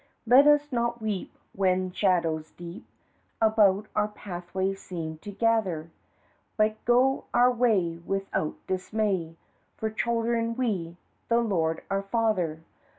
Let 0.25 0.47
us 0.47 0.71
not 0.71 0.99
weep 0.99 1.31
when 1.53 1.91
shadows 1.91 2.49
deep 2.53 2.87
About 3.39 3.85
our 3.95 4.07
pathway 4.07 4.73
seem 4.73 5.19
to 5.19 5.29
gather, 5.29 5.91
But 6.57 6.83
go 6.85 7.25
our 7.35 7.51
way, 7.51 7.99
without 8.03 8.55
dismay, 8.65 9.35
For 9.77 9.91
children 9.91 10.55
we 10.55 10.97
the 11.27 11.41
Lord 11.41 11.83
our 11.91 12.01
Father. 12.01 12.63